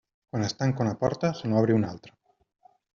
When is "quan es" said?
0.29-0.55